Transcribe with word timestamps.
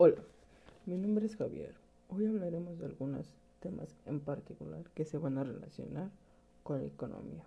Hola, 0.00 0.22
mi 0.86 0.96
nombre 0.96 1.26
es 1.26 1.34
Javier. 1.34 1.74
Hoy 2.08 2.24
hablaremos 2.24 2.78
de 2.78 2.86
algunos 2.86 3.26
temas 3.58 3.88
en 4.06 4.20
particular 4.20 4.84
que 4.94 5.04
se 5.04 5.18
van 5.18 5.38
a 5.38 5.42
relacionar 5.42 6.08
con 6.62 6.78
la 6.78 6.86
economía. 6.86 7.42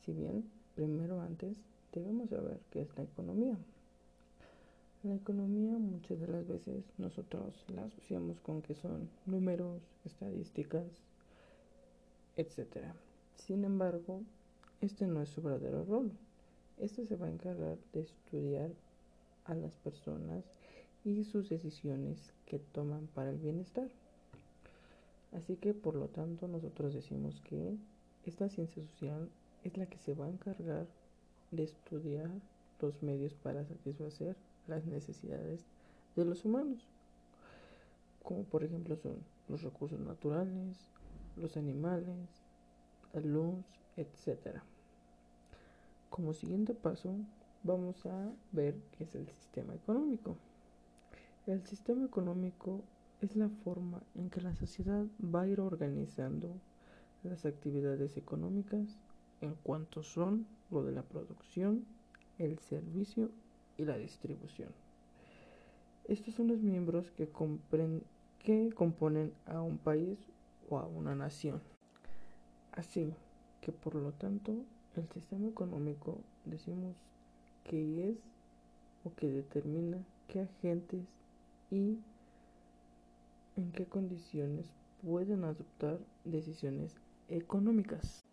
Si 0.00 0.14
bien, 0.14 0.50
primero 0.74 1.20
antes, 1.20 1.58
debemos 1.92 2.30
saber 2.30 2.60
qué 2.70 2.80
es 2.80 2.88
la 2.96 3.02
economía. 3.02 3.58
La 5.02 5.14
economía 5.14 5.76
muchas 5.76 6.18
de 6.18 6.28
las 6.28 6.48
veces 6.48 6.82
nosotros 6.96 7.66
la 7.68 7.84
asociamos 7.84 8.40
con 8.40 8.62
que 8.62 8.74
son 8.74 9.10
números, 9.26 9.82
estadísticas, 10.06 10.86
etc. 12.36 12.86
Sin 13.36 13.66
embargo, 13.66 14.22
este 14.80 15.06
no 15.06 15.20
es 15.20 15.28
su 15.28 15.42
verdadero 15.42 15.84
rol. 15.84 16.10
Este 16.78 17.04
se 17.04 17.16
va 17.16 17.26
a 17.26 17.30
encargar 17.30 17.76
de 17.92 18.00
estudiar 18.00 18.70
a 19.44 19.54
las 19.54 19.74
personas 19.76 20.42
y 21.04 21.24
sus 21.24 21.48
decisiones 21.48 22.32
que 22.46 22.58
toman 22.58 23.06
para 23.08 23.30
el 23.30 23.38
bienestar. 23.38 23.88
Así 25.32 25.56
que 25.56 25.74
por 25.74 25.94
lo 25.94 26.08
tanto 26.08 26.48
nosotros 26.48 26.94
decimos 26.94 27.40
que 27.42 27.76
esta 28.26 28.48
ciencia 28.48 28.82
social 28.82 29.28
es 29.64 29.76
la 29.76 29.86
que 29.86 29.98
se 29.98 30.14
va 30.14 30.26
a 30.26 30.30
encargar 30.30 30.86
de 31.50 31.64
estudiar 31.64 32.30
los 32.80 33.02
medios 33.02 33.34
para 33.34 33.64
satisfacer 33.64 34.36
las 34.66 34.86
necesidades 34.86 35.64
de 36.16 36.24
los 36.24 36.44
humanos, 36.44 36.86
como 38.22 38.44
por 38.44 38.64
ejemplo 38.64 38.96
son 38.96 39.16
los 39.48 39.62
recursos 39.62 40.00
naturales, 40.00 40.76
los 41.36 41.56
animales, 41.56 42.28
la 43.12 43.20
luz, 43.20 43.64
etc. 43.96 44.58
Como 46.08 46.32
siguiente 46.32 46.74
paso, 46.74 47.14
vamos 47.62 48.04
a 48.06 48.32
ver 48.52 48.76
qué 48.92 49.04
es 49.04 49.14
el 49.14 49.28
sistema 49.28 49.74
económico. 49.74 50.36
El 51.46 51.66
sistema 51.66 52.04
económico 52.04 52.82
es 53.22 53.34
la 53.34 53.48
forma 53.48 54.02
en 54.14 54.28
que 54.28 54.42
la 54.42 54.54
sociedad 54.54 55.06
va 55.22 55.42
a 55.42 55.48
ir 55.48 55.58
organizando 55.58 56.54
las 57.22 57.46
actividades 57.46 58.18
económicas 58.18 58.98
en 59.40 59.54
cuanto 59.62 60.02
son 60.02 60.46
lo 60.70 60.84
de 60.84 60.92
la 60.92 61.02
producción, 61.02 61.86
el 62.38 62.58
servicio 62.58 63.30
y 63.78 63.86
la 63.86 63.96
distribución. 63.96 64.68
Estos 66.08 66.34
son 66.34 66.48
los 66.48 66.60
miembros 66.60 67.10
que, 67.12 67.30
que 68.38 68.70
componen 68.74 69.32
a 69.46 69.62
un 69.62 69.78
país 69.78 70.18
o 70.68 70.78
a 70.78 70.86
una 70.86 71.14
nación. 71.14 71.62
Así 72.72 73.14
que 73.62 73.72
por 73.72 73.94
lo 73.94 74.12
tanto 74.12 74.52
el 74.94 75.08
sistema 75.08 75.48
económico 75.48 76.18
decimos 76.44 76.96
que 77.64 78.10
es 78.10 78.18
o 79.04 79.14
que 79.14 79.30
determina 79.30 80.04
qué 80.28 80.40
agentes 80.40 81.06
y 81.70 81.98
en 83.56 83.72
qué 83.72 83.86
condiciones 83.86 84.72
pueden 85.02 85.44
adoptar 85.44 85.98
decisiones 86.24 86.96
económicas. 87.28 88.24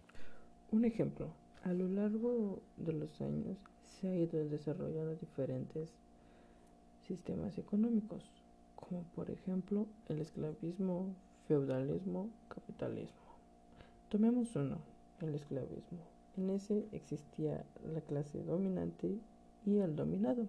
Un 0.72 0.86
ejemplo, 0.86 1.30
a 1.64 1.74
lo 1.74 1.88
largo 1.88 2.62
de 2.78 2.94
los 2.94 3.22
años 3.22 3.58
se 3.84 4.08
ha 4.08 4.16
ido 4.16 4.48
desarrollando 4.48 5.16
diferentes 5.16 5.94
sistemas 7.08 7.58
económicos, 7.58 8.24
como 8.76 9.04
por 9.16 9.30
ejemplo 9.30 9.88
el 10.08 10.20
esclavismo, 10.20 11.16
feudalismo, 11.48 12.30
capitalismo. 12.50 13.28
Tomemos 14.10 14.56
uno, 14.56 14.78
el 15.22 15.36
esclavismo. 15.36 16.00
En 16.38 16.50
ese 16.50 16.86
existía 16.92 17.66
la 17.94 18.02
clase 18.02 18.44
dominante 18.44 19.18
y 19.66 19.78
el 19.78 19.96
dominado. 19.96 20.48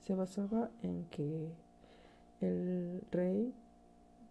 Se 0.00 0.14
basaba 0.14 0.70
en 0.82 1.04
que 1.06 1.50
el 2.40 3.02
rey, 3.10 3.52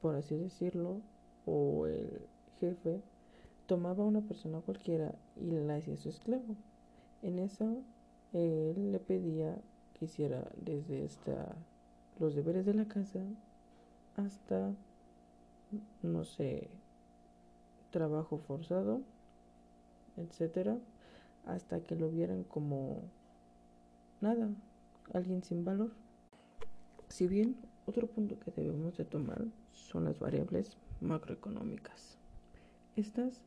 por 0.02 0.16
así 0.16 0.36
decirlo, 0.36 1.02
o 1.46 1.88
el 1.88 2.22
jefe, 2.59 3.02
tomaba 3.66 4.03
a 4.03 4.08
una 4.08 4.22
persona 4.22 4.59
cualquiera 4.59 5.14
y 5.40 5.52
la 5.52 5.75
hacía 5.75 5.97
su 5.97 6.09
esclavo. 6.09 6.56
En 7.22 7.40
eso, 7.40 7.81
él 8.34 8.91
le 8.91 9.00
pedía 9.00 9.58
que 9.94 10.06
hiciera 10.06 10.44
desde 10.58 11.06
esta, 11.06 11.56
los 12.19 12.36
deberes 12.36 12.66
de 12.66 12.74
la 12.74 12.86
casa 12.86 13.22
hasta, 14.18 14.72
no 16.02 16.24
sé, 16.24 16.70
trabajo 17.91 18.38
forzado, 18.40 19.02
etcétera, 20.18 20.78
hasta 21.46 21.81
que 21.81 21.96
lo 21.96 22.09
vieran 22.09 22.44
como 22.44 23.02
nada, 24.22 24.50
alguien 25.14 25.44
sin 25.44 25.64
valor. 25.64 25.91
Si 27.09 27.28
bien 27.28 27.56
otro 27.86 28.08
punto 28.08 28.40
que 28.40 28.52
debemos 28.52 28.98
de 28.98 29.06
tomar 29.06 29.46
son 29.72 30.06
las 30.06 30.20
variables 30.20 30.78
macroeconómicas. 31.02 32.18
Estas 32.96 33.42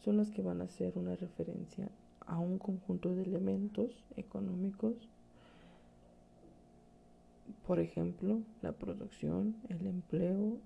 son 0.00 0.16
las 0.16 0.30
que 0.30 0.42
van 0.42 0.60
a 0.60 0.64
hacer 0.64 0.96
una 0.96 1.16
referencia 1.16 1.88
a 2.20 2.38
un 2.38 2.58
conjunto 2.58 3.14
de 3.14 3.22
elementos 3.22 4.04
económicos, 4.16 4.94
por 7.66 7.78
ejemplo, 7.78 8.40
la 8.62 8.72
producción, 8.72 9.56
el 9.68 9.86
empleo, 9.86 10.58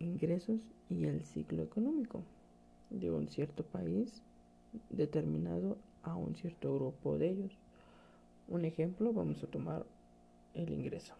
ingresos 0.00 0.60
y 0.88 1.04
el 1.04 1.24
ciclo 1.24 1.62
económico 1.62 2.22
de 2.90 3.10
un 3.10 3.28
cierto 3.28 3.64
país 3.64 4.22
determinado 4.90 5.78
a 6.02 6.16
un 6.16 6.34
cierto 6.34 6.74
grupo 6.74 7.18
de 7.18 7.30
ellos. 7.30 7.52
Un 8.48 8.64
ejemplo, 8.64 9.12
vamos 9.12 9.42
a 9.44 9.46
tomar 9.46 9.86
el 10.54 10.72
ingreso 10.72 11.14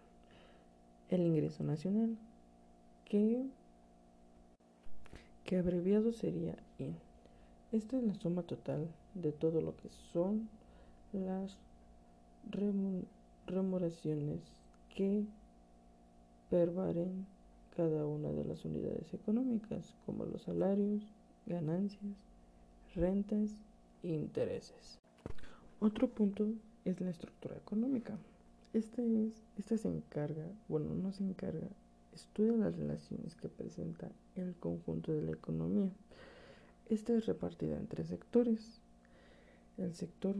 el 1.09 1.21
ingreso 1.21 1.63
nacional, 1.63 2.17
que, 3.05 3.45
que 5.43 5.57
abreviado 5.57 6.11
sería 6.11 6.55
IN. 6.79 6.95
Esta 7.71 7.97
es 7.97 8.03
la 8.03 8.15
suma 8.15 8.43
total 8.43 8.87
de 9.13 9.31
todo 9.31 9.61
lo 9.61 9.75
que 9.77 9.89
son 10.11 10.49
las 11.13 11.57
remuneraciones 13.47 14.39
que 14.95 15.25
pervaren 16.49 17.25
cada 17.75 18.05
una 18.05 18.29
de 18.31 18.45
las 18.45 18.63
unidades 18.63 19.13
económicas, 19.13 19.93
como 20.05 20.25
los 20.25 20.43
salarios, 20.43 21.03
ganancias, 21.45 22.15
rentas 22.95 23.49
e 24.03 24.09
intereses. 24.09 24.99
Otro 25.79 26.07
punto 26.07 26.47
es 26.85 27.01
la 27.01 27.09
estructura 27.09 27.57
económica. 27.57 28.17
Esta, 28.75 29.01
es, 29.01 29.31
esta 29.57 29.77
se 29.77 29.87
encarga, 29.87 30.43
bueno, 30.67 30.93
no 30.95 31.13
se 31.13 31.23
encarga, 31.23 31.69
estudia 32.13 32.57
las 32.57 32.75
relaciones 32.75 33.33
que 33.35 33.47
presenta 33.47 34.11
el 34.35 34.53
conjunto 34.55 35.13
de 35.13 35.21
la 35.21 35.31
economía. 35.31 35.89
Esta 36.89 37.13
es 37.13 37.25
repartida 37.25 37.77
en 37.77 37.87
tres 37.87 38.07
sectores. 38.07 38.81
El 39.77 39.93
sector 39.93 40.35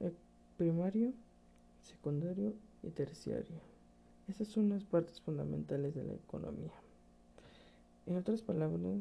eh, 0.00 0.12
primario, 0.58 1.14
secundario 1.80 2.52
y 2.82 2.90
terciario. 2.90 3.56
Esas 4.28 4.48
son 4.48 4.68
las 4.68 4.84
partes 4.84 5.22
fundamentales 5.22 5.94
de 5.94 6.04
la 6.04 6.12
economía. 6.12 6.74
En 8.04 8.18
otras 8.18 8.42
palabras, 8.42 9.00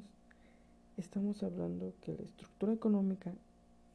estamos 0.95 1.43
hablando 1.43 1.91
que 2.05 2.13
la 2.13 2.23
estructura 2.23 2.71
económica 2.71 3.33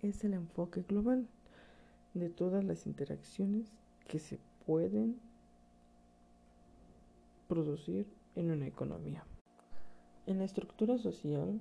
es 0.02 0.22
el 0.22 0.34
enfoque 0.34 0.82
global 0.82 1.26
de 2.12 2.28
todas 2.28 2.62
las 2.62 2.86
interacciones 2.86 3.72
que 4.06 4.18
se 4.18 4.38
pueden 4.66 5.18
producir 7.48 8.06
en 8.34 8.50
una 8.50 8.66
economía. 8.66 9.24
En 10.26 10.38
la 10.38 10.44
estructura 10.44 10.98
social, 10.98 11.60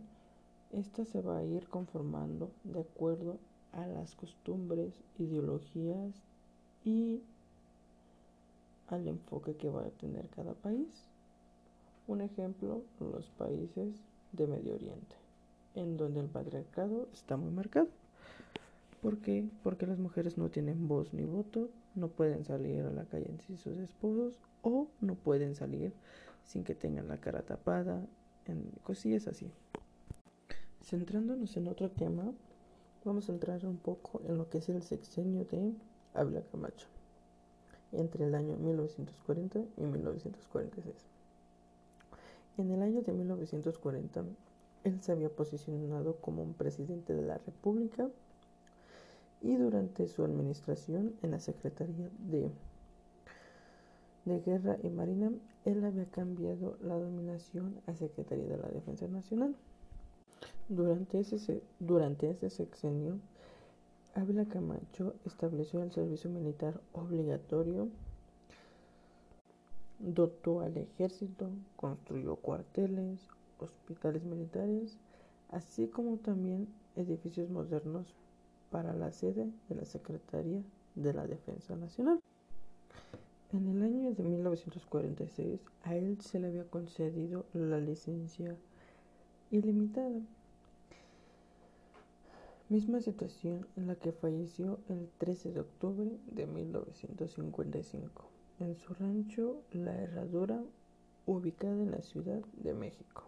esta 0.72 1.06
se 1.06 1.22
va 1.22 1.38
a 1.38 1.44
ir 1.44 1.68
conformando 1.70 2.52
de 2.64 2.82
acuerdo 2.82 3.38
a 3.72 3.86
las 3.86 4.16
costumbres, 4.16 4.94
ideologías 5.20 6.14
y 6.84 7.22
al 8.88 9.08
enfoque 9.08 9.56
que 9.56 9.70
va 9.70 9.86
a 9.86 9.90
tener 9.92 10.28
cada 10.30 10.54
país. 10.54 11.08
Un 12.08 12.22
ejemplo, 12.22 12.84
los 13.00 13.30
países 13.32 14.04
de 14.32 14.48
Medio 14.48 14.76
Oriente, 14.76 15.16
en 15.76 15.98
donde 15.98 16.22
el 16.22 16.28
patriarcado 16.28 17.08
está 17.14 17.38
muy 17.38 17.52
marcado. 17.52 17.88
¿Por 19.06 19.20
qué? 19.20 19.48
Porque 19.62 19.86
las 19.86 20.00
mujeres 20.00 20.36
no 20.36 20.50
tienen 20.50 20.88
voz 20.88 21.14
ni 21.14 21.26
voto, 21.26 21.70
no 21.94 22.08
pueden 22.08 22.44
salir 22.44 22.82
a 22.82 22.90
la 22.90 23.06
calle 23.06 23.38
sin 23.46 23.56
sus 23.56 23.78
esposos 23.78 24.40
o 24.64 24.88
no 25.00 25.14
pueden 25.14 25.54
salir 25.54 25.94
sin 26.44 26.64
que 26.64 26.74
tengan 26.74 27.08
la 27.08 27.20
cara 27.20 27.44
tapada, 27.44 28.04
en 28.48 28.64
cosillas 28.82 29.28
así. 29.28 29.52
Centrándonos 30.82 31.56
en 31.56 31.68
otro 31.68 31.92
tema, 31.92 32.34
vamos 33.04 33.30
a 33.30 33.34
entrar 33.34 33.64
un 33.68 33.78
poco 33.78 34.24
en 34.28 34.40
lo 34.40 34.50
que 34.50 34.58
es 34.58 34.70
el 34.70 34.82
sexenio 34.82 35.46
de 35.46 35.76
Ávila 36.16 36.42
Camacho, 36.42 36.88
entre 37.92 38.26
el 38.26 38.34
año 38.34 38.58
1940 38.58 39.60
y 39.78 39.84
1946. 39.84 40.96
En 42.58 42.72
el 42.72 42.82
año 42.82 43.04
de 43.04 43.14
1940, 43.14 44.24
él 44.84 45.02
se 45.04 45.12
había 45.12 45.30
posicionado 45.30 46.16
como 46.16 46.42
un 46.42 46.56
presidente 46.56 47.14
de 47.14 47.22
la 47.22 47.38
República 47.38 48.10
y 49.46 49.58
durante 49.58 50.08
su 50.08 50.24
administración 50.24 51.14
en 51.22 51.30
la 51.32 51.40
Secretaría 51.40 52.10
de, 52.18 52.50
de 54.26 54.40
Guerra 54.40 54.78
y 54.82 54.90
Marina, 54.90 55.32
él 55.66 55.86
había 55.86 56.06
cambiado 56.06 56.78
la 56.82 56.96
dominación 56.96 57.80
a 57.86 57.94
Secretaría 57.94 58.48
de 58.48 58.58
la 58.58 58.68
Defensa 58.70 59.08
Nacional. 59.08 59.56
Durante 60.68 61.20
ese, 61.20 61.62
durante 61.80 62.32
ese 62.32 62.50
sexenio, 62.50 63.20
Ávila 64.16 64.46
Camacho 64.46 65.14
estableció 65.26 65.84
el 65.84 65.92
servicio 65.92 66.32
militar 66.32 66.82
obligatorio, 66.94 67.90
dotó 70.00 70.62
al 70.62 70.76
ejército, 70.76 71.52
construyó 71.76 72.36
cuarteles, 72.38 73.20
hospitales 73.60 74.24
militares, 74.24 74.98
así 75.52 75.88
como 75.88 76.18
también 76.18 76.68
edificios 76.96 77.48
modernos 77.52 78.16
para 78.76 78.94
la 78.94 79.10
sede 79.14 79.50
de 79.70 79.76
la 79.76 79.86
Secretaría 79.86 80.62
de 80.96 81.14
la 81.14 81.26
Defensa 81.26 81.78
Nacional. 81.78 82.20
En 83.54 83.70
el 83.70 83.82
año 83.82 84.12
de 84.12 84.22
1946 84.22 85.62
a 85.84 85.96
él 85.96 86.20
se 86.20 86.42
le 86.42 86.48
había 86.48 86.66
concedido 86.66 87.46
la 87.54 87.80
licencia 87.80 88.54
ilimitada. 89.50 90.20
Misma 92.68 93.00
situación 93.00 93.66
en 93.78 93.88
la 93.88 93.96
que 93.96 94.12
falleció 94.12 94.80
el 94.90 95.08
13 95.20 95.54
de 95.54 95.62
octubre 95.62 96.12
de 96.34 96.46
1955 96.46 98.26
en 98.60 98.76
su 98.76 98.94
rancho 98.94 99.62
La 99.72 99.96
Herradura, 99.96 100.62
ubicada 101.26 101.82
en 101.82 101.92
la 101.92 102.02
Ciudad 102.02 102.42
de 102.58 102.74
México. 102.74 103.24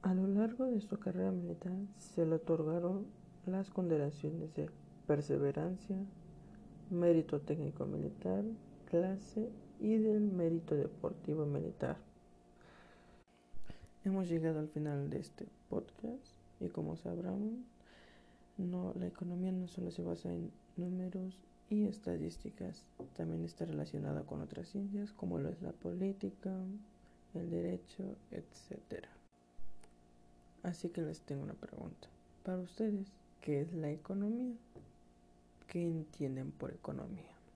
A 0.00 0.14
lo 0.14 0.26
largo 0.26 0.64
de 0.64 0.80
su 0.80 0.98
carrera 0.98 1.32
militar 1.32 1.76
se 1.98 2.24
le 2.24 2.36
otorgaron 2.36 3.04
las 3.46 3.70
condecoraciones 3.70 4.54
de 4.54 4.68
perseverancia, 5.06 5.96
mérito 6.90 7.40
técnico 7.40 7.86
militar, 7.86 8.44
clase 8.90 9.50
y 9.80 9.96
del 9.98 10.20
mérito 10.20 10.74
deportivo 10.74 11.46
militar. 11.46 11.96
Hemos 14.04 14.28
llegado 14.28 14.58
al 14.58 14.68
final 14.68 15.10
de 15.10 15.20
este 15.20 15.46
podcast 15.68 16.34
y 16.60 16.68
como 16.68 16.96
sabrán, 16.96 17.64
no, 18.56 18.92
la 18.98 19.06
economía 19.06 19.52
no 19.52 19.68
solo 19.68 19.90
se 19.90 20.02
basa 20.02 20.32
en 20.32 20.50
números 20.76 21.38
y 21.68 21.84
estadísticas, 21.84 22.84
también 23.16 23.44
está 23.44 23.64
relacionada 23.64 24.22
con 24.22 24.42
otras 24.42 24.68
ciencias 24.68 25.12
como 25.12 25.38
lo 25.38 25.48
es 25.48 25.60
la 25.62 25.72
política, 25.72 26.52
el 27.34 27.50
derecho, 27.50 28.16
etc. 28.30 29.04
Así 30.62 30.88
que 30.88 31.02
les 31.02 31.20
tengo 31.20 31.42
una 31.42 31.54
pregunta. 31.54 32.08
Para 32.44 32.58
ustedes, 32.58 33.12
¿qué 33.46 33.60
es 33.60 33.72
la 33.74 33.92
economía? 33.92 34.56
¿Qué 35.68 35.80
entienden 35.80 36.50
por 36.50 36.72
economía? 36.72 37.35